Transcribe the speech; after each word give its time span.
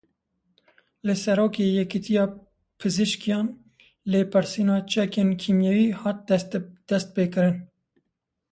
Li 1.05 1.15
Seroka 1.23 1.65
Yekîtiya 1.77 2.25
Pizîşkan 2.79 3.47
lêpirsîna 4.11 4.77
çekên 4.91 5.29
kîmyewî 5.41 5.87
hat 6.01 6.19
destpêkirin. 6.89 7.57